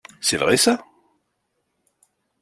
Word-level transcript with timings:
C’est 0.19 0.37
vrai 0.37 0.57
ça? 0.57 0.83